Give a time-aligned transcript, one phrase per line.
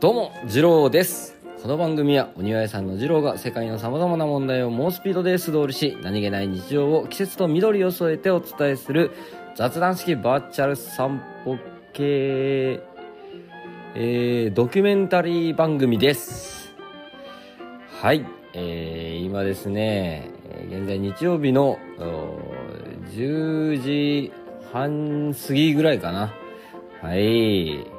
[0.00, 1.34] どうも、次郎です。
[1.60, 9.10] この番組は、お庭屋さんの次郎が世界の様々な問題を猛スピードで素通りし、何気ない日常を季節と緑を添えてお伝えする
[9.56, 11.58] 雑談式バーチャル散歩
[11.92, 12.80] 系、
[13.96, 16.72] えー、ドキュメンタリー番組です。
[18.00, 18.24] はい、
[18.54, 20.30] えー、今ですね、
[20.68, 21.76] 現在日曜日の
[23.16, 24.32] 10時
[24.72, 26.32] 半過ぎぐらいかな。
[27.02, 27.97] はい。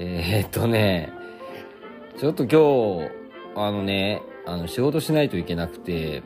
[0.00, 1.12] えー、っとね、
[2.18, 3.10] ちょっと今日、
[3.56, 6.22] あのね、あの、仕事しないといけなくて、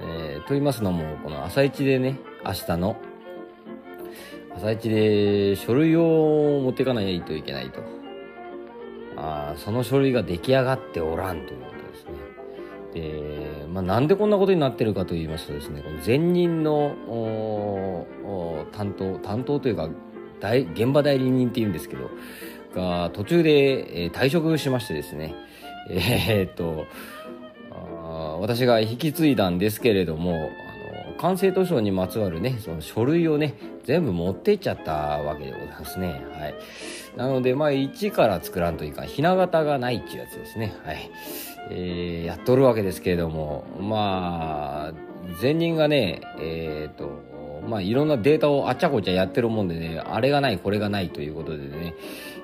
[0.00, 2.96] えー、と言いますのも、この朝一でね、明日の、
[4.54, 7.80] 朝一で書類を持っていかないといけないと。
[9.16, 12.12] あその書類が出来上がっておらんということですね。
[13.64, 16.94] で、まあ、なんでこんなことになってるかと言いますとですね、この前任の
[18.70, 19.90] 担当、担当というか、
[20.40, 22.08] 現場代理人って言うんですけど、
[22.78, 25.34] が途中で、えー退職しましてですね、
[25.90, 26.86] えーっと、
[27.72, 36.22] あ私が引き継いだんですけれども、あの、完成図書にまつわるね、その書類をね、全部持ってっちゃったわけでございますね。
[36.38, 36.54] はい。
[37.16, 40.74] なので、まあ、一から作らんというかん、ひな形がないっていうやつですね。
[40.84, 41.10] はい。
[41.70, 44.92] えーやっとるわけですけれども、まあ、
[45.42, 47.28] 前任がね、えーっと、
[47.68, 51.94] まあ、いろんなデータをあちゃこちゃやってるもんでね、あれがない、これがないということでね、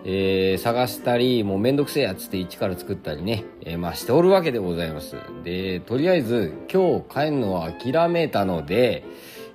[0.06, 5.16] えー探したり、もうめんどくせえやつって一から作ったりね、えーまあしておるわけでございます。
[5.44, 9.04] で、とりあえず今日帰るのは諦めたので、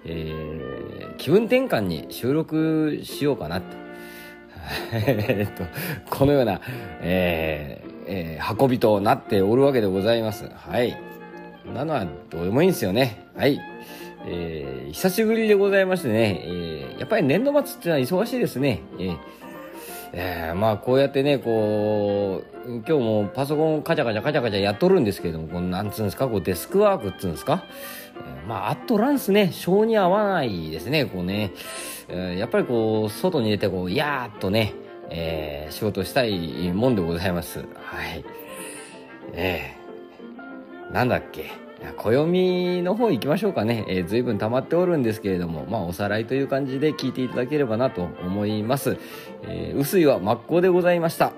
[0.05, 3.65] えー気分転換に収録しようかなと。
[4.93, 5.63] えっと、
[6.09, 6.61] このような、
[7.01, 10.49] えーえー運びとなっておるわけでございます。
[10.55, 10.97] はい。
[11.75, 13.25] なのはどうでもいいんですよね。
[13.35, 13.59] はい。
[14.27, 18.81] えー久しぶりでございましてね、えーやっぱり年度末っていうのは忙しいですね。
[18.97, 19.17] えー
[20.11, 27.63] えーまあこうやってね、こう、今日もパソコンカチャカチャカチャカチャやっとるんですけれども、このなんつうんですか、こうデスクワークっつうんですか？
[28.17, 29.51] えーまあ、あっとらんすね。
[29.51, 31.51] 性に合わないですね、こうね。
[32.07, 34.73] えーやっぱりこう、外に出てこう、やーっとね、
[35.09, 37.59] えー仕事したいもんでございます。
[37.59, 37.65] は
[38.15, 38.23] い。
[39.33, 41.51] えーなんだっけ？
[41.97, 43.85] 暦の方行きましょうかね。
[43.87, 48.97] えー、随分溜まっておるんですけれども、まあおさらいという感じで聞いていただければなと思います。
[49.43, 51.31] えー、薄いは真っ向でございました。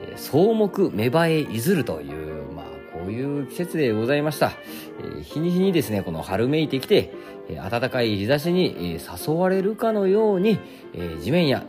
[0.00, 4.52] えー草木芽生えいずるという、まあこういう季節でございました。
[5.00, 7.12] えー日に日にですね、この春めいてきて、
[7.48, 10.58] えー暖かい日差しに、えー誘われるかのように、
[10.94, 11.64] えー地面や、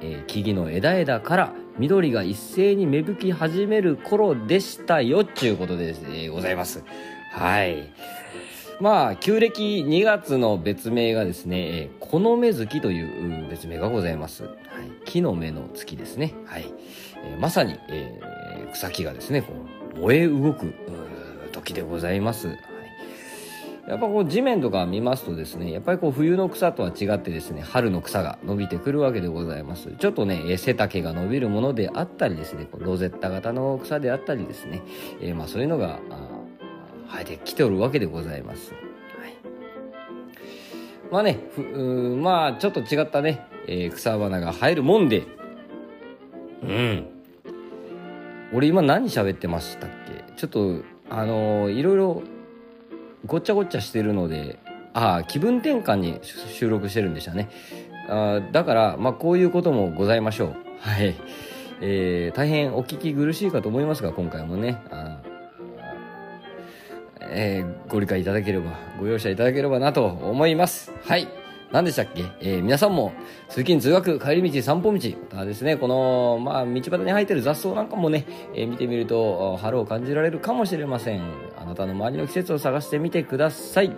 [0.00, 6.82] えー木々の枝々から緑が一斉に芽吹き始める頃でしたよ、ちゅうことでですね、ございます。
[7.30, 7.90] はい。
[8.80, 14.44] まあ、旧暦2月の別名がですね、えこの目月という別名がございます。
[14.44, 14.54] はい。
[15.04, 16.34] 木の芽の月ですね。
[16.46, 16.64] はい。
[17.24, 19.52] えーまさに、えー草木がですね、こ
[19.96, 20.72] う、燃え動く
[21.52, 22.48] 時でございます。
[22.48, 22.56] はい。
[23.88, 29.90] やっぱこう地面とか見ますとですね、やっぱりこう冬の草とは違ってですね、春の草が伸びてくるわけでございます。
[29.98, 34.82] ちょっとね、背丈が伸びるものであったりですね、こうロゼッタ型の草であったりですね、
[35.20, 35.98] えーまあそういうのが、
[37.12, 38.72] 生えてきておるわけでございます。
[38.72, 38.82] はい。
[41.10, 41.38] まあね、
[42.22, 45.24] まあちょっと違ったね、えー草花が生えるもんで、
[46.62, 47.06] うん。
[48.52, 50.32] 俺今何喋ってましたっけ？
[50.36, 52.22] ちょっと、あのーいろいろ
[53.26, 54.58] ごっちゃごっちゃしてるので、
[54.92, 57.48] ああ、気分転換に収録してるんでしたね。
[58.08, 60.54] あーだから、まあこういうこともございましょう。
[60.80, 61.14] はい。
[61.80, 64.99] えー大変お聞き苦しいかと思いますが、今回もね、あー
[67.30, 70.92] えーご理解いただければ、ご容赦いただければなと思います。
[71.04, 71.28] はい。
[71.72, 73.12] 何でしたっけ、えー皆さんも
[73.48, 74.98] 通勤通学帰り道散歩道
[75.30, 75.76] またですね。
[75.76, 81.22] このまあ道端に生えてる雑草なんかもね、えー見てみると春を感じられるかもしれません。
[81.56, 83.96] あなたの周りの季節を探してみてください、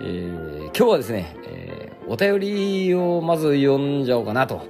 [0.00, 4.62] えー今日はですね、えお便りをまず読んじゃおうかなと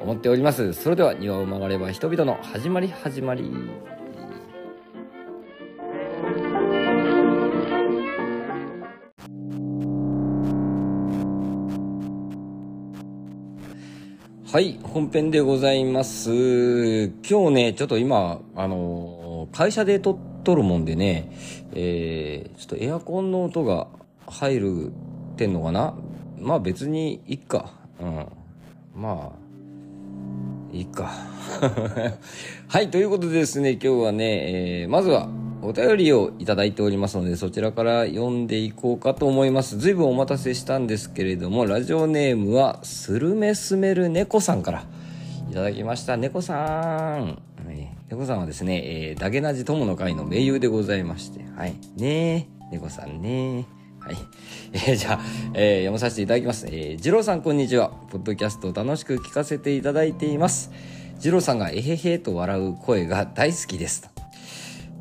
[0.00, 0.72] 思っております。
[0.72, 3.50] それでは庭を曲がれば人々の始まり始まり。
[14.56, 16.32] はい、本編でございます。
[17.28, 21.30] 今日ね、ちょっと今、あの会社で撮っとるもんでね、
[21.74, 23.88] えー、ちょっとエアコンの音が
[24.26, 24.90] 入るっ
[25.36, 25.94] てんのかな？
[26.40, 27.70] まあ別にいっか。
[28.00, 28.26] うん。
[28.94, 31.12] まあ、いいか。
[32.66, 35.28] はい、ということでですね、今日はね、えーまずは、
[35.62, 39.78] お便りをいただいておりますので、そちらから読んでいこうかと思います。
[39.78, 44.84] ずいぶんお待たせしたんですけれども、ラジオネームは、スルメスメル猫さんから
[45.50, 47.42] いただきました猫さん、
[48.08, 53.66] 猫さんはですね、えー、ダゲナジ友の会の盟友でございましてはいねえ猫さんね
[53.98, 54.16] はい。
[54.72, 55.20] えー、じゃあ、
[55.54, 56.68] えー、読まさせていただきます。
[56.68, 57.88] えー、二郎さんこんにちは。
[57.88, 60.70] ポッドキャストを楽しく聞かせていただいています。
[61.18, 64.15] 二郎さんがえへへと笑う声が大好きです。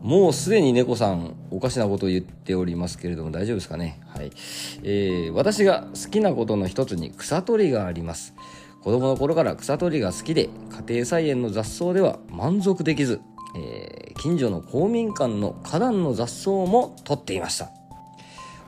[0.01, 3.99] もうすでに猫さんおかしなことを言っておりますけれども大丈夫ですかね？
[4.07, 4.31] はい、
[4.83, 8.33] えー、私が好きなことの一つに草取りがあります。
[8.83, 10.49] 子供の頃から草取りが好きで
[10.87, 13.19] 家庭菜園の雑草では満足できず、
[13.57, 17.71] えー、近所の公民館の花壇の雑草も取っていました。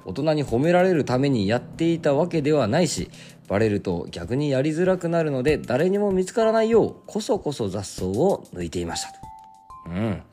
[0.05, 3.11] 大人に褒められるためにやっていたわけではないし
[3.49, 9.09] バレると逆にやりづらくなるので誰にも見つからないようこそこそ雑草を抜いていました
[9.87, 10.23] うん。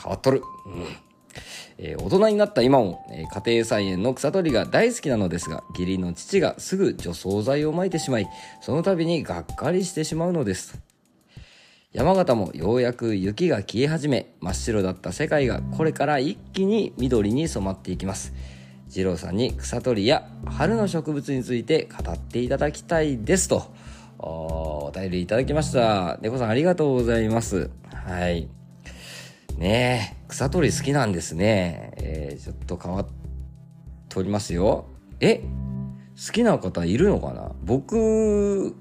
[0.00, 0.42] 変わっとる。
[0.66, 0.86] うん。
[1.80, 8.28] えー、大人になった今も、えー、家庭菜園の草取りが大好きなのですが、義理の父がすぐ除草剤をまいてしまい、
[8.60, 10.80] その度にがっかりしてしまうのです。
[11.92, 18.34] 山形もようやく雪が消え始め、真っ白だった世界がこれから一気に緑に染まっていきます。
[18.90, 23.72] 二郎さんに草取りや春の植物について語っていただきたいですと、
[24.18, 26.18] お便りいただきました。
[26.20, 27.70] 猫さんありがとうございます。
[27.92, 28.48] はい。
[29.58, 31.92] ねえ、草取り好きなんですね。
[31.96, 33.06] えー、ちょっと変わっ
[34.08, 34.86] ておりますよ。
[35.18, 35.42] え
[36.26, 37.50] 好きな方いるのかな？
[37.64, 38.76] 僕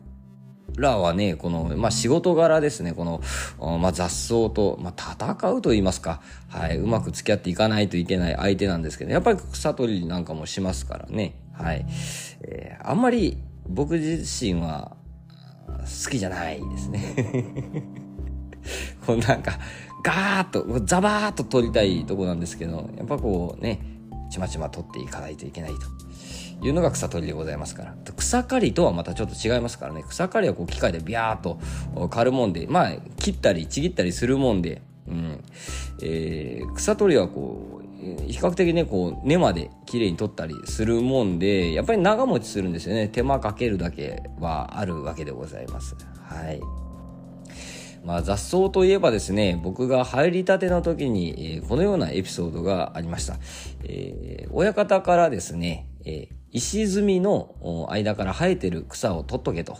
[0.77, 3.21] らはね、この、まあ、仕事柄ですね、この、
[3.79, 11.87] まあ、雑草と、まあ、戦うと言いますか、はい、うまく付き合っていかないといけない相手なんですけど、やっぱり草取りなんかもしますからね、はい。
[12.41, 14.95] えー、あんまり僕自身は
[15.67, 17.15] 好きじゃないですね。
[19.07, 19.57] こうなんか、
[20.07, 23.81] ガーッとザバーッと取りたいとこなんですけどやっぱこうね
[24.31, 25.71] ちまちま取っていかないといけない
[26.59, 27.95] というのが草取りでございますから。
[28.15, 30.05] 草刈りとはまたちょっと違いますからね。
[30.07, 31.59] 草刈りはこう機械でビャーっと
[32.09, 35.43] 刈るもんでまあ切ったりちぎったりするもんで、うん。
[36.01, 43.09] えー、草取りはこう比較的ねこう根まで綺麗に取ったりするもんでやっぱり長持ちするんですよね。
[43.09, 45.95] 手間かけるだけはあるわけでございます。
[46.23, 46.86] はい。
[48.07, 53.35] まあ、雑草といえばですね、僕が入りたての時に、えー、このようなエピソードがありました。
[53.83, 59.77] えー、親方からですね、えー、石積みの間から生えてる草を取っとけと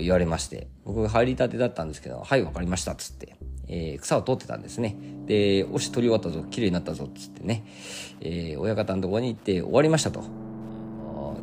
[0.00, 3.36] 言われまして、僕が入りたてだったんですけど、はい、わかりました、つって、
[3.68, 4.96] えー、草を取ってたんですね。
[5.26, 7.64] で、おし、取り終わったぞ、綺麗になったぞ、つってね、
[8.20, 10.46] えー、親方のところに行って終わりましたと。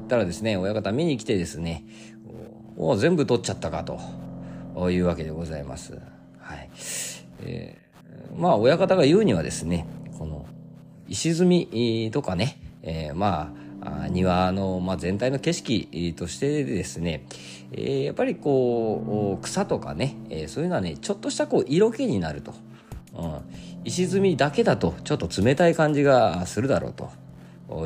[0.03, 1.85] ったらですね、親方見に来てですね、
[2.77, 3.99] お全部取っちゃったかと。
[4.91, 5.99] いうわけでございます。
[6.39, 6.69] はい。
[7.41, 9.85] えー、まあ、親方が言うにはですね、
[10.17, 10.45] この、
[11.07, 17.25] 石積みとかね、えー、まあ、庭の、まあ、全体の景色としてですね、
[17.71, 22.53] えー、やっぱりこう草とかね、え、そういうのはねちょっとしたこう色気になると、
[23.13, 23.41] うん、
[23.83, 27.11] 石積みだけだとちょっと冷たい感じがするだろうと。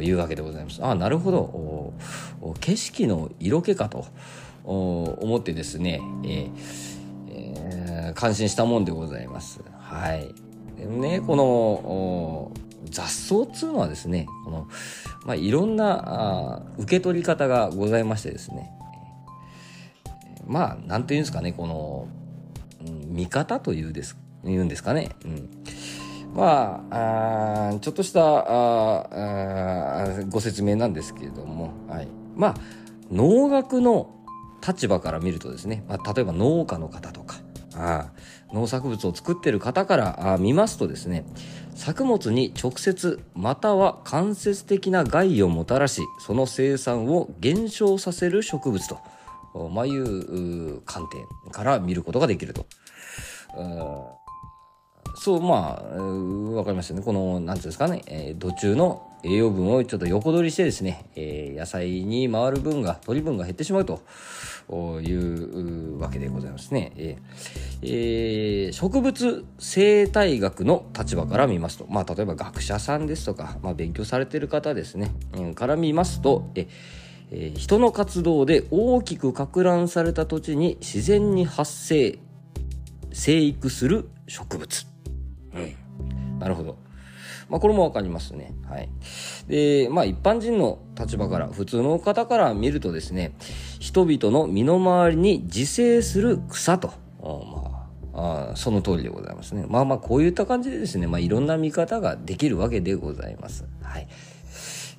[0.02, 0.84] いうわけでございます。
[0.84, 1.94] あなるほど。
[2.60, 4.06] 景色の色気かと。
[4.68, 6.50] 思ってですね、えー
[7.30, 9.62] えー、感心したもんでございます。
[9.80, 10.34] はい。
[10.78, 12.52] でもね、この、
[12.90, 14.68] 雑草っつうのはですね、この、
[15.26, 18.72] まあ、いろんなあ受け取り方がございましてですね、
[20.46, 22.08] まあ、なんていうんですかね、この、
[22.86, 25.10] うん、見方というです、言うんですかね。
[25.26, 25.50] うん。
[26.34, 32.08] まあ、あちょっとしたああご説明なんですけれども、はい。
[32.36, 32.56] まあ、
[33.12, 34.17] 農学の
[34.68, 37.38] 立場から見るとですね、まあ、例えば農家の方とか
[37.76, 38.12] あ
[38.54, 41.26] 農作物を作ってる方からあ見ますとですね
[41.76, 52.66] 作物に直接または間接的な害をもたらしその生産を減少させる植物と、まあ、いう観点から見ることができると。
[55.20, 64.02] そうまあ分かりましたねこの何ていうんですかね、えー、土中の栄養分をちょっと横取りしてですね、えー、野菜に回る分が取り分が減ってしまうと
[64.70, 66.92] いうわけでございますね。
[66.98, 76.68] えー、え、植物生態学の立場から見ますと、まあ、例えば学者さんですとか、まあ、勉強されてる方ですね、うん、から見ますと、え
[77.32, 82.20] えー、人の活動で大きくか乱された土地に自然に発生
[83.14, 84.88] 生育する植物。
[85.54, 86.87] うん、なるほど。
[87.50, 88.54] まあ、これもわかりますね。
[88.68, 88.90] はい。
[89.48, 93.34] で、まあ、一般人の立場から、普通の方から見るとですね、
[93.80, 99.66] 人々の身の回りに自生する草と、まあ、あその通りでございますね。
[99.68, 103.66] まあまあ、こういった感じでですね、まあ、いろんな見方ができるわけでございます。
[103.82, 104.08] はい。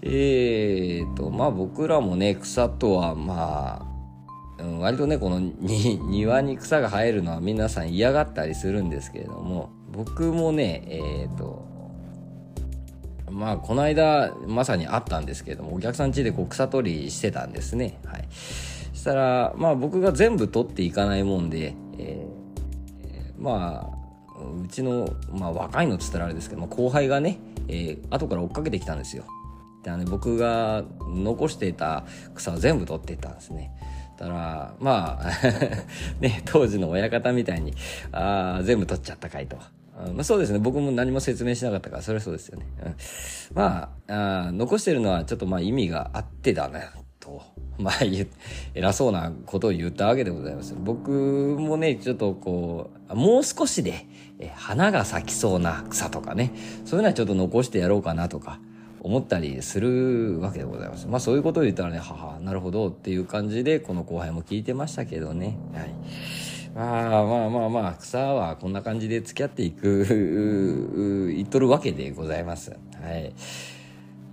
[0.03, 3.99] えーと、まあ僕らもね、草とは、まあ、
[4.81, 11.65] 割とねこの庭に草が生えるのは皆さん嫌がったりするんですけれども僕もねえっ、ー、と
[13.31, 18.29] まあこの間まさにあったんですけれどもお客さん家でこう草取りしてたんですねはい
[18.93, 23.99] そしたらまあ僕が全部取っていかないもんで、えー、まあ
[24.63, 29.25] うちの、まあ、若いのっつったらあれですけど、後輩がね、えー、後から追っかけてきたんですよ。
[29.83, 32.05] であの、僕が残していた
[32.35, 33.73] 草を全部取っていったんですね。
[34.17, 35.31] たら、まあ
[36.21, 37.75] ね、当時の親方みたいに、
[38.13, 39.59] ああ、全部取っちゃったかいと。
[40.15, 40.59] まあ、そうですね。
[40.59, 42.67] 僕も何も説明しなかったから、それはそうですよね。
[42.85, 42.95] うん、
[43.55, 46.81] まああ、残してるのはちょっとまあ意味があってだな、
[47.21, 47.43] と。
[47.79, 47.95] まあ、
[48.75, 50.75] 偉そうなことを言ったわけでございます。
[50.77, 54.07] 僕もね、ちょっとこう、もう少しで、
[54.41, 56.53] え花が咲きそうな草とかね、
[56.85, 58.59] そういうのはちょっと残してやろうかなとか、
[59.01, 61.07] 思ったりするわけでございます。
[61.07, 65.57] まあそういうことを言ったらね、はは、なるほどっていう感じで、この後輩も聞いてましたけどね。
[65.73, 65.91] はい。
[66.75, 72.71] まあまあまあまあ、草はこんな感じで付き合っていく、言っとるわけでございます。
[72.71, 72.77] は
[73.17, 73.33] い。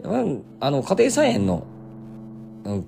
[0.04, 1.66] まあ、あの、家庭菜園の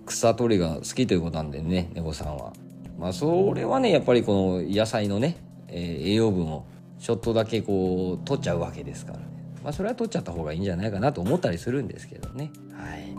[0.06, 2.54] 草取りが好きということなんでね、猫さんは。
[2.98, 5.38] まあ、それはね、やっぱりこの野菜のね、
[5.68, 6.66] えー、栄養分を
[7.00, 9.26] ちょっとだけこう、取っちゃうわけですからね。
[9.64, 12.52] まあ、それは取っちゃった方がいいんじゃないかなと思ったりするんですけどね。
[12.74, 13.14] はい。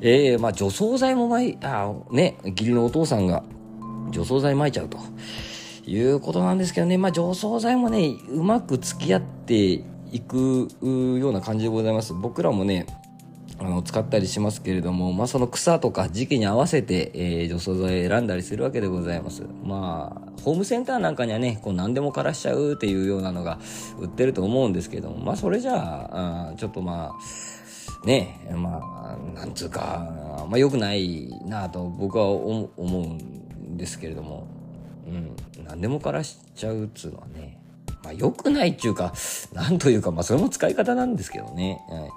[0.00, 3.42] えー、まあ、除草剤もまい、あ、ね、義理のお父さんが
[4.12, 4.98] 除草剤撒いちゃうと。
[5.84, 12.14] いうことなんですけどね、まあ、除草剤もね、うまく付き合っていくような感じでございます。
[12.14, 12.86] 僕らもね、
[13.58, 19.42] あの使ったりしますけれども、まあ、その草とか時期に合わせて、えー、除草剤選んだりするわけでございます。
[19.64, 23.58] まあ、ホームセンターなんかにはね、こう何でも枯らしちゃうっていうようなのが
[23.98, 33.41] 売ってると思うんですけども、まあ、それじゃあ、あちょっとまあ、ね、まあ、なんつうか、まあ、良くないなと僕は思うん
[33.76, 34.46] ですけれども、
[35.06, 37.58] うん、何でも枯らしちゃうっつうのはね、
[38.04, 39.12] まあ、良くないっていうか、
[39.52, 41.80] なんというか、まあ、それも使い方なんですけどね。
[41.88, 42.10] はい。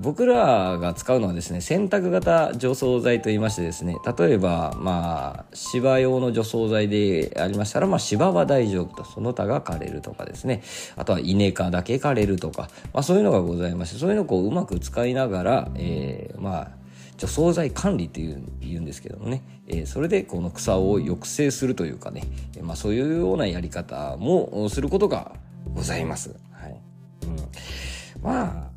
[0.00, 3.96] 僕らが使うのはですね洗濯型除草剤といいましてですね。
[4.16, 9.04] 例えばまあ芝用の除草剤でありましたら、まあ、芝は大丈夫と。
[9.04, 10.62] その他が枯れるとかですね。
[10.94, 16.68] あとは稲科だけ枯れるとか、まあ、そういうのがございましてそういうのをこううまく使いながら、えー、まあ
[17.16, 22.22] 除草剤管理っていう言うんですけどもね、えー、それでこの草を抑制するというかね、
[22.62, 25.32] まあ、そういうようなやり方もすることが
[25.74, 26.34] ございます。
[26.52, 26.80] はい
[27.24, 28.76] うん、まあ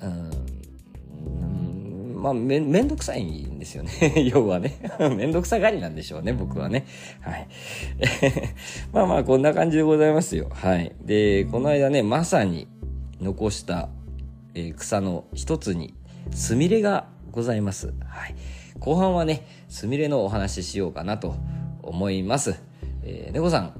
[0.00, 0.30] うん、
[2.26, 3.92] まあめ、めんどくさいんですよね。
[4.32, 4.78] 要はね。
[5.16, 6.84] めんどくさがりなんでしょうね、僕はね。
[7.20, 7.48] はい。
[8.92, 10.48] まあまあ、こんな感じでございますよ。
[10.50, 10.92] はい。
[11.04, 12.68] で、この間ね、まさに
[13.20, 13.88] 残した、
[14.76, 15.94] 草の一つに、
[16.30, 17.06] スミレが
[17.36, 17.94] ございます。
[18.04, 18.34] はい。
[18.80, 21.36] 後半はね、スミレのお話ししようかなと
[21.82, 22.60] 思います。
[23.04, 23.72] えー、猫さん、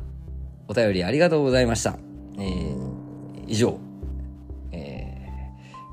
[0.68, 1.96] お便りありがとうございました。
[2.38, 2.76] えー、
[3.48, 3.78] 以上、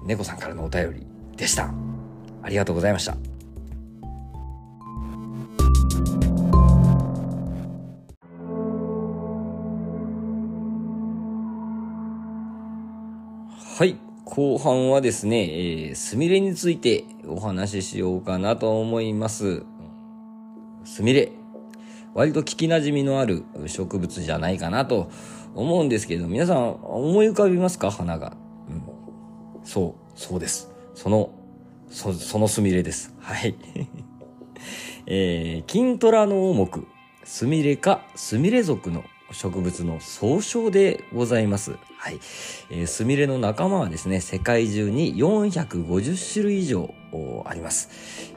[0.06, 1.74] 猫さんからのお便りでした。
[2.42, 3.16] ありがとうございました。
[13.78, 14.13] はい。
[14.26, 19.64] 後半はですね、えー、スミレについてお話ししようかなと思います。
[20.86, 21.32] スミレ。
[22.14, 25.10] 割と聞き馴染みのある植物じゃないかなと
[25.56, 27.92] 思うんですけど、皆さん思い浮かびますか？
[27.92, 28.38] 花が。
[28.70, 29.04] うん
[29.64, 30.72] そう、そうです。
[30.94, 31.32] その、
[31.90, 33.16] そ、そのスミレです。
[33.20, 33.56] はい。
[35.08, 36.70] えー、キントラの目、
[37.24, 39.04] スミレかスミレ属の
[39.34, 41.76] 植物の総称でございます。
[41.98, 42.20] はい。
[42.70, 46.94] えー、スミレの仲間はですね、世界中に450種類以上
[47.46, 47.90] あります。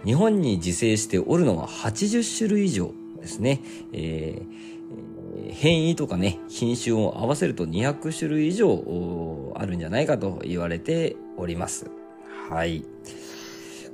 [0.04, 3.60] 日本に自生しておるのは80種類以上ですね。
[3.92, 4.76] えー
[5.52, 11.90] 変異とかね、品種を合わせると200種類以上あるんじゃないかと言われております。
[12.50, 12.84] はい。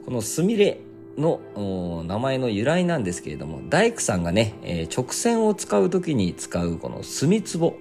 [0.05, 0.81] このスミレ
[1.19, 7.77] の名前の由来なんですけれども、大工さんがね、えー、直線を使うときに使うこの墨壺。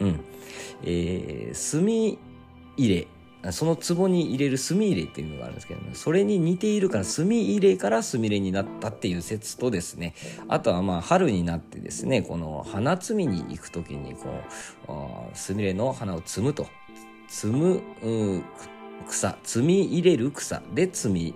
[0.00, 0.20] うん。
[0.82, 2.18] えー、墨
[2.76, 3.06] 入れ
[3.52, 10.14] その壺に入れる墨入れっていうのがあるんですけど、ね、それに似ているから墨入れから墨入れになったっていう説とですね、
[10.48, 14.28] あとはまあ春になってですね、この花摘みに行くときにこ
[15.32, 16.66] う、墨入れの花を摘むと。
[17.30, 17.80] 摘む、
[19.08, 21.34] 草、摘み入れる草で摘み、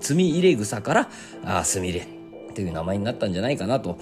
[0.00, 1.10] 摘み入れ草から、
[1.44, 3.98] あ墨入れっていう名前になったんじゃないかなと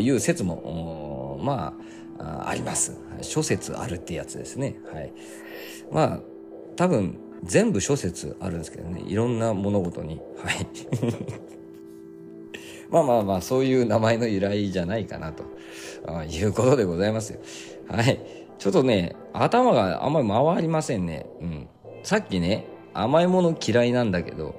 [0.00, 1.74] いう説も、ま
[2.18, 2.96] あ、あります。
[3.22, 4.76] 諸説あるってやつですね。
[4.92, 5.12] はい。
[5.90, 6.20] まあ、
[6.76, 10.66] 多分全部諸説あるんですけどねいろんな物事にはい
[12.90, 15.44] まあまあまあ、そういう名前の由来じゃないかなと
[16.24, 17.38] いうことでございますよ。
[17.86, 18.18] はい。
[18.58, 21.26] ちょっとね、頭があんまり回りませんね。
[21.40, 21.68] うん。
[22.02, 24.56] さっきね、甘いもの嫌いなんだけど、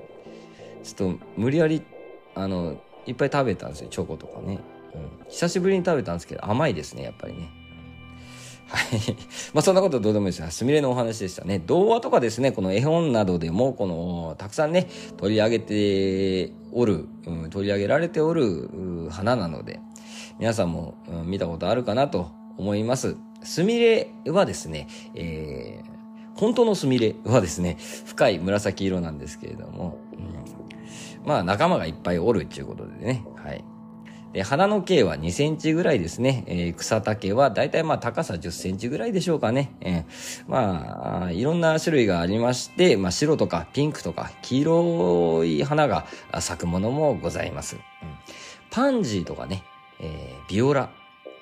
[0.84, 1.82] ちょっと無理やり、
[2.36, 4.60] あの、いっぱい食べたんですよ、チョコとかね。
[4.94, 5.30] うん。
[5.30, 7.50] 久しぶりに食べたんですけど、甘いですね、やっぱりね。
[8.68, 9.00] はい。
[9.54, 11.62] まあそんなことどうでもいいですすみれのお話でしたね。
[11.66, 18.70] 童話とかですね、この絵本などでも、この、たくさんね、取り上げておる、うん、取り上げられておる
[19.10, 19.80] 花なので、
[20.40, 23.16] 皆さんも、うん、見たことあるかなと思います。
[23.44, 30.61] すみれはですね、えー、本当のスミレはですね、深い紫色なんですけれども、うん、
[31.26, 33.64] まあ仲間がいっぱいおるっていうことでね、はい。
[34.34, 36.44] で、花の径は2センチぐらいですね。
[36.48, 39.76] えー、草丈はだいたいまあ高さ10センチぐらいでしょうかね。
[39.82, 40.06] えー、
[40.48, 46.06] まあ、いろんな種類がありまして、まあ白とかピンクとか黄色い花が
[46.40, 47.76] 咲くものもございます。
[47.76, 47.82] うん、
[48.70, 49.64] パンジーとかね、
[50.00, 50.90] えー、ビオラ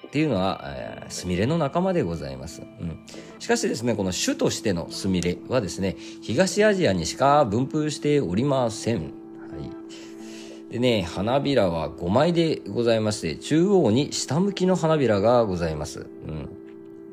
[0.08, 2.64] っていうのは、えー、スミレの仲間でございます。
[2.64, 3.06] うん。
[3.38, 9.19] しかしですね、この種としてのスミレはですね、東アジアにしか分布しておりません。
[9.52, 10.72] はい。
[10.72, 16.02] でね、花びらは5枚でございまして、中央に下向きの花びらがございます。
[16.02, 16.50] うん。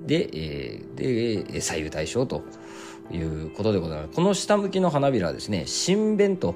[0.07, 2.43] で、えー、で、左右対称と
[3.11, 4.15] いうことでございます。
[4.15, 6.55] この下向きの花びらはですね、新弁と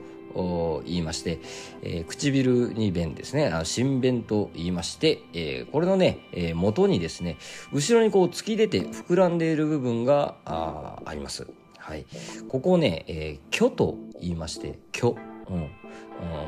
[0.85, 1.41] 言いまして、
[1.83, 7.39] えー、唇に弁ですね、新弁と言いまして、えー、これのね、えー、元にですね、
[7.73, 11.47] 後ろにこう突き出て膨らんでいる部分がああります。
[11.79, 12.07] はい。
[12.49, 15.30] ここをね、えー、虚と言いまして、虚。
[15.51, 15.57] うん。
[15.57, 15.61] う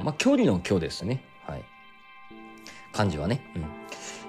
[0.00, 1.24] ん、まあ、距離の虚ですね。
[1.46, 1.64] はい。
[2.92, 3.42] 漢字はね。
[3.56, 3.64] うん。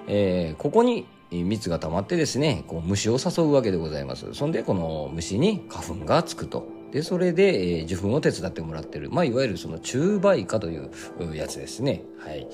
[0.06, 4.34] えー、ここに蜜が溜まってですね、こう虫を誘うわけでございます。
[4.34, 6.68] そんで、この虫に花粉がつくと。
[6.92, 9.10] で、それで、えー、受粉を手伝ってもらってる。
[9.10, 10.90] まあ、いわゆるその中梅花という
[11.34, 12.04] やつですね。
[12.18, 12.46] はい。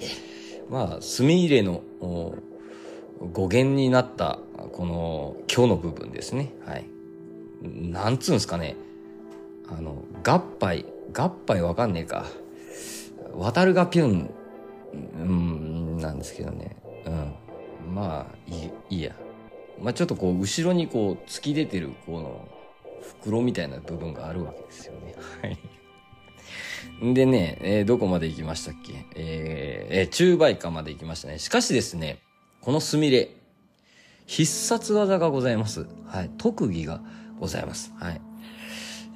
[0.71, 4.39] まあ、墨入れの語源になった、
[4.73, 6.55] この、今日の部分ですね。
[6.65, 6.87] はい。
[7.63, 8.77] なんつうんですかね。
[9.69, 12.27] あの、合杯、合杯わかんねえか。
[13.35, 14.31] 渡るがピュン、
[14.93, 16.77] うん、なんですけどね。
[17.07, 17.95] うん。
[17.95, 19.15] まあ、いい、いいや。
[19.81, 22.49] まあちょっとこう、後ろにこう、突き出てる、この、
[23.03, 25.15] 袋みたいな部分があるわけですよね。
[25.41, 27.15] はい。
[27.15, 29.07] でね、えー、どこまで行きましたっけ？
[29.15, 31.39] えー、えー、中梅花まで行きましたね。
[31.39, 32.19] しかしですね、
[32.61, 33.31] このスミレ、
[34.27, 35.87] 必殺技がございます。
[36.07, 36.31] はい。
[36.37, 37.01] 特技が
[37.39, 37.93] ございます。
[37.97, 38.21] はい。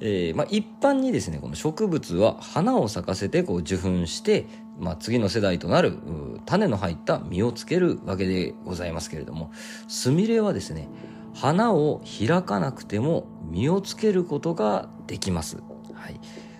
[0.01, 4.45] えー、まあ、一般にですね、この植物は花を咲かせてこう受粉して、
[4.77, 5.97] まあ、次の世代となる
[6.45, 9.51] 種の入った実をつけるわけでございますけれども、
[9.87, 10.89] スミレはですね、
[11.33, 15.57] 花を開かなくても実をつけることができます。
[15.93, 16.19] はい。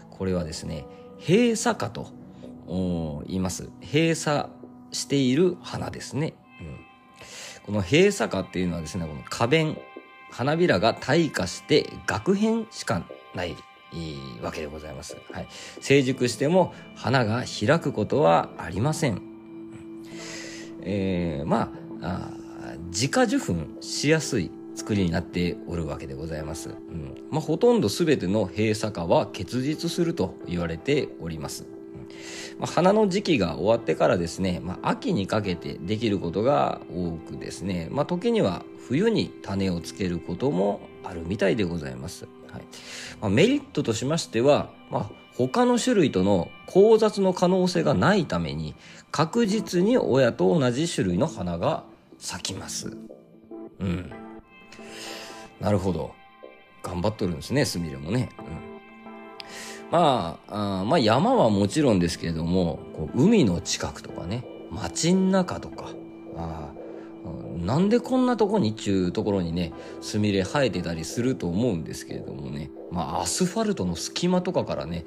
[0.09, 0.85] これはですね、
[1.19, 2.07] 閉鎖花と
[2.67, 3.69] 言います。
[3.81, 4.49] 閉鎖
[4.91, 6.35] している花ですね。
[6.61, 6.77] うん、
[7.65, 9.77] この閉鎖花っていうのはですね、この花弁、
[10.35, 13.03] 花びらが退化して学片しか
[13.35, 13.55] ない
[14.41, 15.15] わけでございます。
[15.31, 15.47] はい。
[15.79, 19.21] 成熟しても花が開くことはありません。
[20.81, 21.71] えー、ま
[22.01, 22.29] あ、
[22.67, 26.69] あ自家受粉しやすい作りになっておるわけでございます。
[26.69, 27.15] うん。
[27.31, 31.63] まあ、ほとんど全ての閉鎖化は結実すると言われております。
[31.63, 32.07] うん、
[32.59, 42.27] まあ、花の時期が終わってからですね、まあ、秋にかけてできることが多くですね、まあ、時には冬に種をつけることもあるみたいでございます。
[42.51, 42.63] はい。
[43.21, 48.75] まあ、メリットとしましては、まあ、他の種類との交雑の可能性がないために、
[49.11, 51.83] 確実に親と同じ種類の花が
[52.19, 52.97] 咲きます。
[53.79, 54.11] うん。
[55.59, 56.13] なるほど。
[56.83, 58.29] 頑張っとるんですね、スミレもね。
[58.39, 58.74] うん、
[59.91, 65.91] まああ、まあ山はもちろんですけれども、こう海の近くとかね、街ん中とか、
[66.35, 66.73] あ
[67.57, 75.05] なんでこんなとこにっちゅうところにね、スミレ生えてたりすると思うんですけれどもね、まあアスファルトの隙間とかからね、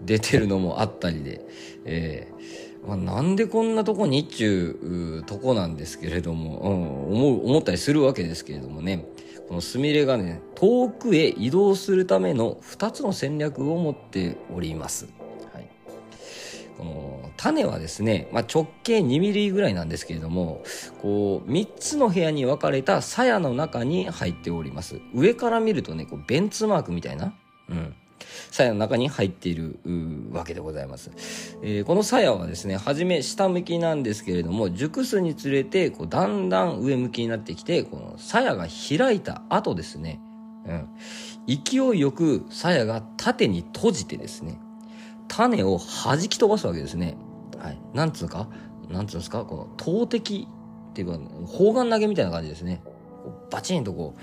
[0.00, 1.44] 出てるのもあったりで、
[1.84, 9.04] えーまあ、なんでこんなとこにっちゅうとこなんですけれども、うん、思う、思ったりするわけですけれどもね、
[9.48, 15.08] このスミレがね、遠くへ移動するための2つの戦略を持っております。
[15.54, 15.68] はい。
[16.76, 20.62] この種はですね、まあ、直径2ミリぐらいなんですけれども、
[21.00, 25.00] こう、3つの部屋に分かれた鞘の中に入っております。
[25.14, 27.34] 上から見るとね、こうベンツマークみたいな、
[27.70, 27.94] うん。
[28.50, 29.78] 鞘の中に入っている
[30.32, 31.10] わけでございます。
[31.62, 40.20] えー、この鞘はですね、はじめ下向きなんですけれども、熟すにつれて、こう、だんだん上向きになってきて、この鞘が開いた後ですね、
[40.66, 40.88] うん。
[41.46, 44.60] 勢いよく鞘が縦に閉じてですね、
[45.28, 47.16] 種を弾き飛ばすわけですね。
[47.58, 47.78] はい。
[47.94, 48.48] なんつうか、
[48.88, 50.46] なんつうんですか、この投擲
[50.90, 52.82] っていうか、砲丸投げみたいな感じですね。
[53.50, 54.20] バチンとこう、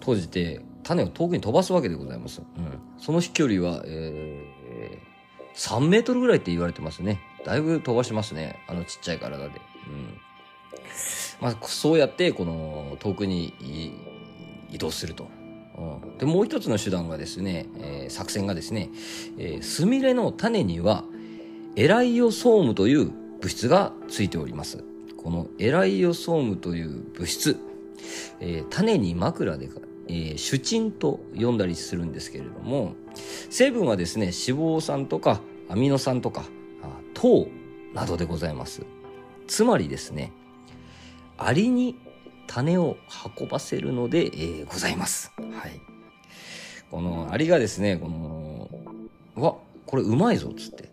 [0.00, 2.40] 閉じて、種を遠くに飛ばすわけでございます。
[2.40, 2.78] うん。
[2.96, 7.20] その飛距離は、えー、3メートルぐらいって言われてますね。
[7.44, 8.64] だいぶ飛ばしますね。
[8.68, 9.60] あのちっちゃい体で。
[9.86, 10.18] うん。
[11.42, 13.52] まあ、そうやって、この、遠くに
[14.70, 15.28] 移動すると。
[15.76, 18.88] うん、で、もう一つの手段がですね、えー、作戦がですね、
[19.36, 21.04] えー、スミレの種には、
[21.76, 24.82] エライオソームという物質がついております。
[25.22, 27.56] このエライオソームという物質、
[28.40, 29.68] えー、種に枕で、
[30.08, 32.94] えー、シュチンと呼んだりするんですけれども、
[33.50, 36.44] 成分はですね、脂肪酸とかアミノ酸とか、
[37.14, 37.48] 糖
[37.94, 38.82] などでございます。
[39.46, 40.32] つまりですね、
[41.36, 41.96] アリに
[42.46, 42.96] 種を
[43.38, 45.32] 運ばせるので、えー、ございます。
[45.36, 45.80] はい。
[46.90, 48.70] このアリがですね、この、
[49.34, 50.88] わ、これうまいぞ、つって。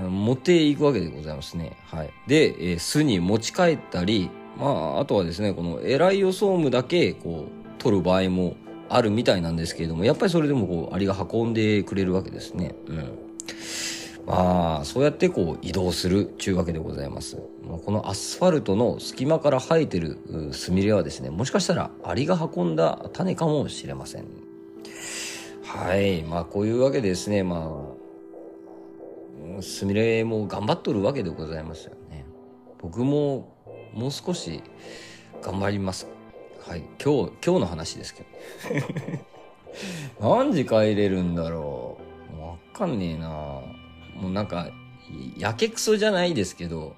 [0.00, 1.76] 持っていくわけでございますね。
[1.84, 2.10] はい。
[2.26, 8.54] で、えー、巣に持ち帰ったり、まあ、あとはですね、このエライオソームだけ、こう、取る場合も
[8.88, 12.74] あるみたいなんですけれども、やっぱりそれでもこう、アリが運んでくれるわけですね。
[12.86, 13.18] うん。
[14.26, 17.38] まあ、そうやってこう移動するちゅうわけでございます。
[17.84, 20.18] このアスファルトの隙間から生えてる
[20.52, 24.26] スミレはですね、もしかしたらアリが運んだ種かもしれません。
[25.64, 26.22] はい。
[26.22, 27.96] まあ、こういうわけでですね、ま
[29.58, 32.24] あ、スミレも頑張っとるわけでございますよね。
[32.80, 33.48] 僕も
[33.94, 34.62] もう少し
[35.42, 36.06] 頑張ります。
[36.66, 36.84] はい。
[37.02, 38.28] 今日、今日の話ですけど。
[40.20, 41.98] 何時帰れるんだろ
[42.36, 42.40] う。
[42.40, 44.68] わかんねえなもうなんか、
[45.36, 46.96] やけくそじゃないですけど、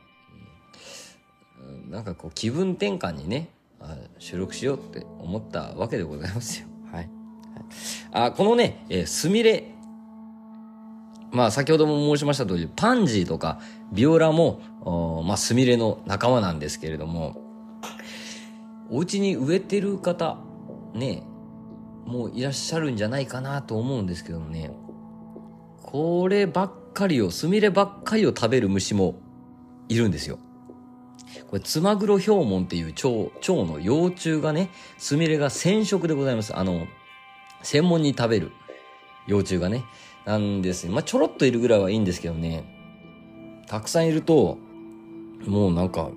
[1.88, 3.48] なんかこう気分転換にね、
[4.18, 6.66] 収録しようって思ったわけでございますよ。
[6.92, 7.10] はい。
[8.12, 9.72] あ、このね、えー、スミレ。
[11.30, 13.60] まあ先ほども申しました通り、パンジーとか
[13.94, 14.60] ビオラも、
[15.24, 17.40] まあスミレの仲間なんですけれども、
[18.90, 20.38] お家に植えてる方、
[20.92, 21.22] ね、
[22.04, 24.72] もういらっしゃるんじゃないかなと思うんですけどね、
[25.82, 29.14] こればっかりを、スミレばっかりを食べる虫も
[29.88, 30.38] いるんですよ。
[31.48, 36.56] これ、ツマグロヒョウモンっていう蝶、蝶の幼虫がね、スミレが染色でございます。
[36.56, 36.86] あの、
[37.62, 38.52] 専門に食べる
[39.26, 39.84] 幼虫がね。
[40.24, 42.64] なんですまあ、ちょろっといるぐらいはいいんですけどね。
[43.74, 44.58] たくさんいると、
[45.46, 46.12] もうなんか、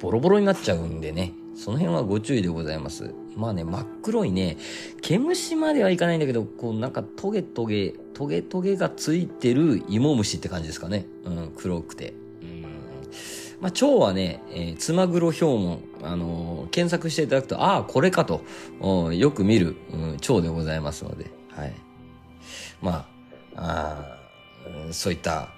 [0.00, 1.34] ボロボロになっちゃうんでね。
[1.54, 3.14] その辺はご注意でございます。
[3.36, 4.56] まあね、真っ黒いね、
[5.02, 11.04] 毛虫まではいかないんだけど、こうなんかトゲトゲ、トゲトゲがついてる芋虫って感じですかね。
[11.26, 12.14] うん、黒くて。
[12.40, 12.62] うん。
[13.60, 18.40] まあ、蝶はね、えー、ツマグロヒョウモン、あのー、検索していただくと、ああ、これかと、
[19.12, 21.74] よく見る、うん、蝶でございますので、はい。
[22.80, 23.06] ま
[23.56, 24.18] あ、
[24.88, 25.50] あそういった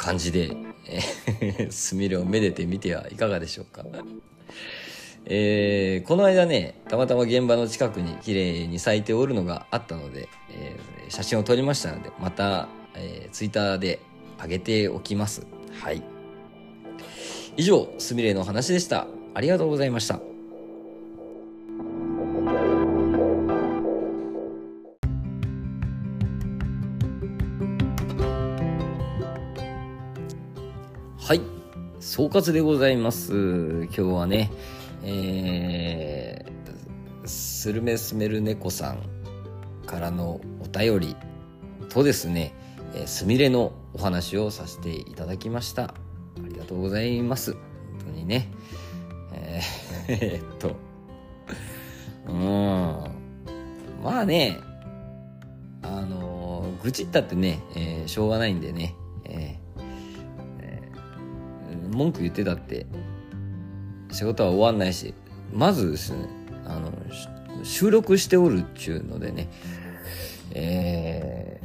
[0.00, 0.56] 感じで、
[0.90, 3.84] えー、スミレをめでてみてはいかがでしょうか。
[5.26, 14.00] えー、この間ね、たまたま現場の近くに綺麗に咲いておるのがあったので、えー、写真を撮りましたので、また、えー、ツイッターで
[14.42, 15.46] 上げておきます。
[15.80, 16.02] はい。
[17.56, 19.06] 以上、すみれの話でした。
[19.34, 20.20] ありがとうございました。
[31.30, 31.42] はい。
[32.00, 33.84] 総括でございます。
[33.84, 34.50] 今日はね、
[35.04, 38.98] えー、スルメスメル猫さん
[39.86, 41.16] からのお便り
[41.88, 42.52] とですね、
[42.96, 45.84] えー、スミレのお話をさせていただきました。
[45.84, 45.94] あ
[46.48, 47.52] りがとうございます。
[47.52, 47.60] 本
[48.06, 48.48] 当にね。
[49.32, 50.74] えー、 っと、
[52.26, 52.34] うん。
[54.02, 54.58] まあね、
[55.82, 58.96] あの、愚痴ったってね、えー、しょうがないんでね、
[62.00, 62.86] 文句言ってたって。
[64.10, 65.14] 仕事は終わんないし、
[65.52, 66.28] まずですね、
[66.64, 66.92] あの、
[67.62, 69.48] 収録しておるっちゅうのでね、
[70.52, 71.60] え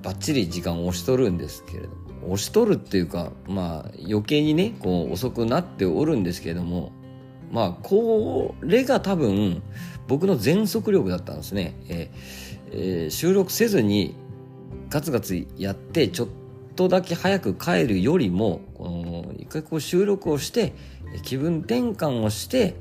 [0.00, 1.88] ー、ばっちり時間を押しとるんですけれど。
[1.88, 6.92] も、押しとるっていうか、まあ余計にね、こう遅くなっておるんですけれども、
[7.50, 9.62] まあこれが多分
[10.06, 11.74] 僕の全速力だったんですね。
[11.88, 14.14] えーえー、収録せずに
[14.90, 16.41] ガツガツやってちょっと
[16.74, 20.72] とだけ早く帰るよりも、この、一回こう収録をして、
[21.22, 22.74] 気分転換をして、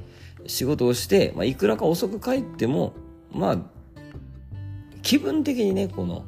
[0.48, 2.94] 仕事をして、まあ、いくらか遅く帰っても、
[3.32, 3.58] まあ、
[5.02, 6.26] 気分的にね、この、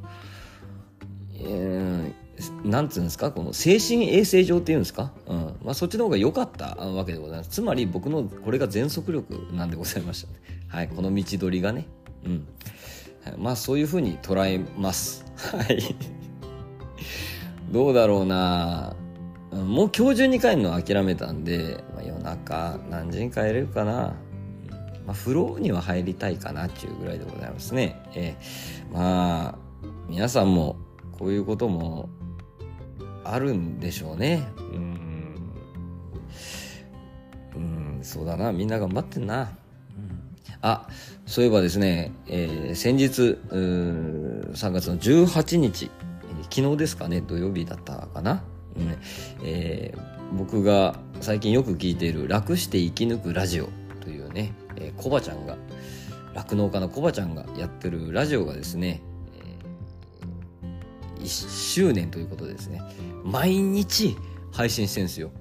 [1.39, 5.37] えー、なんつうんですか、この精神衛生上っていうんですか、うん。
[5.63, 7.49] まあ、そっちの方が良かったわけでございます。
[7.49, 10.35] つまり僕のこれが全速力なんでございました、ね。
[10.67, 11.87] はい、この道取りがね。
[12.25, 12.47] うん。
[13.37, 15.25] まあ、そういうふうに捉えます。
[15.35, 15.95] はい。
[17.73, 18.95] どうだろうな
[19.51, 24.15] もう今日中に帰るの諦めたんで、まあ、夜中何時に帰れるかな。
[25.05, 28.01] まあ、風呂には入りたいかなっていうぐらいでございますね。
[28.13, 29.55] えー、まあ、
[30.07, 30.77] 皆さんも
[31.11, 32.09] こういうことも
[33.23, 34.47] あるんでしょうね。
[34.57, 35.53] うん。
[37.55, 38.51] うん、そうだな。
[38.51, 39.51] みんな頑張ってんな。
[40.61, 40.87] あ、
[41.25, 45.91] そういえばですね、えー、先日、3月の18日、
[46.53, 48.43] 昨日ですかね、土曜日だったかな？
[48.77, 48.95] うん。
[49.43, 53.69] えー、僕が最近よく聞いている「楽して生き抜くラジオ」
[54.01, 55.57] というね、えー、コバちゃんが
[56.35, 59.01] 酪農家のコバちゃんがやってるラジオがですね、
[61.17, 62.83] えー、1周年ということでですね
[63.23, 64.15] 毎日
[64.51, 65.31] 配信してるんですよ。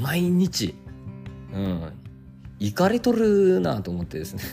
[0.00, 0.76] 毎日。
[1.52, 1.92] うん。
[2.60, 4.42] イカれとるなと思ってですね。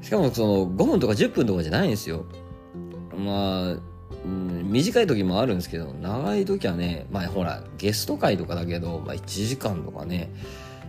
[0.00, 2.24] しかもその5分とか10分とかじゃないんですよ。
[3.16, 10.30] まあうん、短い時もあるんですけど、長い時はね、まあほら、ゲスト会とかだけど、まあ1時間とかね、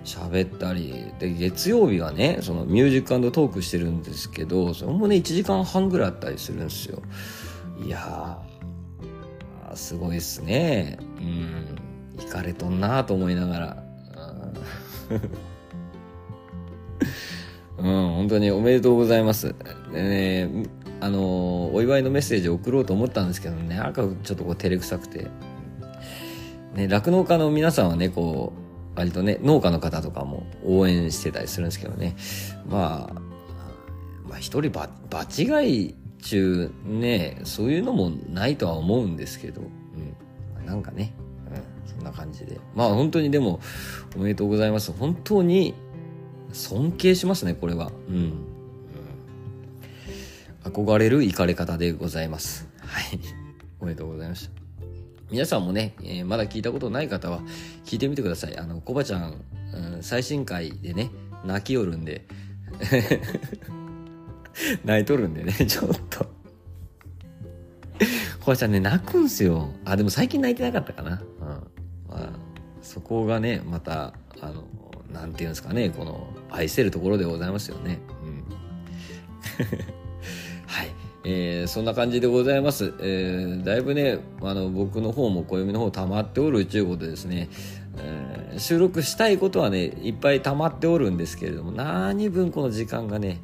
[0.06, 7.02] 喋ったり、で、月曜日はね、そのミュージックトークしてるんですけど、それもね、1時間半ぐらいあったりするんですよ。
[7.84, 10.98] いやー、すごいっすね。
[11.20, 11.76] うん、
[12.24, 13.84] 行かれとんなと思いながら。
[17.78, 19.54] うん、本当におめでとうございます。
[19.92, 20.50] でね、
[21.06, 23.76] あのお祝いのメッセージを送ろうと思ったんですけどね。
[23.76, 25.28] なんかちょっとこう照れくさくて。
[26.76, 28.54] 酪農家の皆さんはねこ
[28.96, 32.15] う割とね農家の方とかも応援してたりするんですけどね。
[32.68, 33.22] まあ
[34.28, 41.13] まあ一人場場違い中ねそういうのもないとは思うんですけど、うん、なんかね、
[41.52, 42.60] うん、そんな感じで。
[42.74, 43.60] まあ本当にでも
[44.15, 44.91] おめでとうございます。
[44.91, 45.76] 本当に
[46.52, 47.91] 尊敬しますねこれは。
[48.10, 48.55] うん。
[50.65, 52.67] 憧れる行かれ方でございます。
[52.80, 53.19] はい。
[53.80, 54.51] おめでとうございました。
[55.30, 57.41] 皆さんもね、えー、まだ聞いたことない方は
[57.86, 58.58] 聞いてみてください。
[58.58, 61.12] あの、コバちゃん、うん、最新回でね、
[61.45, 62.25] 泣きよるんで
[64.84, 66.25] 泣いとるんでね、 ちょっと
[68.39, 69.69] コバちゃんね、泣くんすよ。
[69.86, 71.21] あ、でも最近泣いてなかったかな。
[71.41, 71.47] うん。
[71.47, 71.63] ま
[72.10, 72.30] あ、
[72.82, 74.63] そこがね、また、あの、
[75.12, 77.99] なんていうんですかね、この、愛せるところでございますよね。
[78.23, 78.43] うん。
[81.28, 82.94] えー、そんな感じでございます。
[83.00, 87.50] えー、だいぶね、あの、僕の方も暦の方溜まっておるということでですね、
[87.98, 93.42] えー、収録したいことはね、いっぱい溜まっておるんですけれども、何分この時間がね、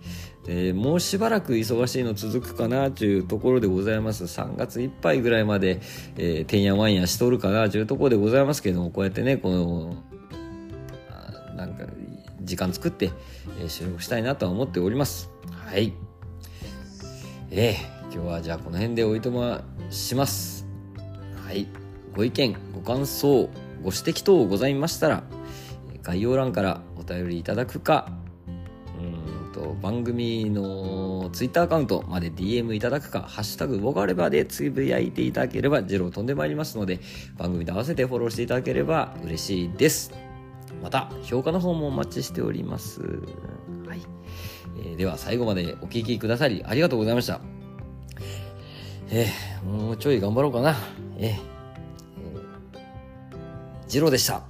[0.48, 4.26] えー、もうしばらく忙しいの続くかなというところでございます。
[4.26, 5.82] 3月いっぱいぐらいまで、
[6.18, 9.96] えー、てんやわんやしとるかなというところでございますけれども、こうやってね、この、
[11.56, 11.86] なんか、
[12.42, 13.12] 時間作って、
[13.60, 15.32] えー、収録したいなとは思っております。
[15.52, 16.11] はい。
[17.54, 20.66] えー、今日はじゃあこの辺でおいとまします。
[21.46, 21.68] はい。
[22.16, 23.50] ご意見、ご感想、
[23.84, 25.24] ご指摘等ございましたら、
[26.02, 28.10] 概要欄からお便りいただくか、
[28.98, 37.02] うんと、番組の Twitter アカウントまで DM いただくか、ハッシュタグボガレバでつぶやいていただければ、ジロー飛んでまいりますので、
[37.38, 40.14] 番組と合わせてフォローしていただければ嬉しいです。
[40.82, 43.02] また、評価の方もお待ちしております。
[44.78, 47.42] えー、では最後までお聴きくださりありがとうございました。
[49.10, 50.76] えー、もうちょい頑張ろうかな。
[51.18, 54.44] えー、えー、ジローでした。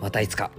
[0.00, 0.50] またいつか。